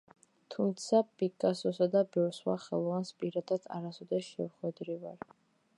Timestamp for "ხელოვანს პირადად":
2.65-3.71